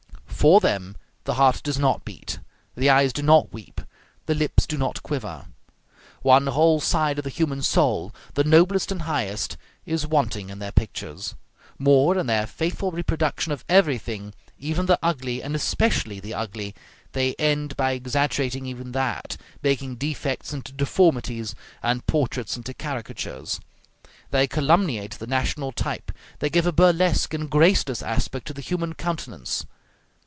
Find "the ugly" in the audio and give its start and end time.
14.87-15.43, 16.19-16.73